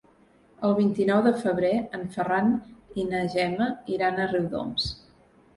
El 0.67 0.71
vint-i-nou 0.79 1.19
de 1.27 1.33
febrer 1.41 1.71
en 1.99 2.07
Ferran 2.15 2.49
i 3.03 3.05
na 3.13 3.21
Gemma 3.37 3.69
iran 3.99 4.19
a 4.25 4.29
Riudoms. 4.33 4.91